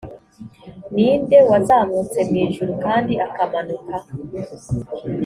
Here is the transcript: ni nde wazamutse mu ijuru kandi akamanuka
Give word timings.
ni 0.93 1.07
nde 1.21 1.37
wazamutse 1.49 2.19
mu 2.29 2.35
ijuru 2.45 2.71
kandi 2.85 3.13
akamanuka 3.27 3.95